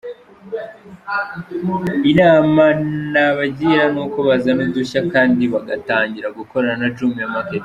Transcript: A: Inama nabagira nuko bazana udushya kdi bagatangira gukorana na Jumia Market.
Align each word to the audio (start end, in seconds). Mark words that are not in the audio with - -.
A: 1.15 1.17
Inama 2.11 2.65
nabagira 3.11 3.81
nuko 3.93 4.19
bazana 4.27 4.61
udushya 4.67 4.99
kdi 5.11 5.45
bagatangira 5.53 6.27
gukorana 6.37 6.75
na 6.81 6.87
Jumia 6.95 7.27
Market. 7.33 7.59